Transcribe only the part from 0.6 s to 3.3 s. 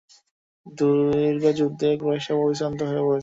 দীর্ঘ যুদ্ধে কুরাইশরা পরিশ্রান্ত হয়ে পড়েছিল।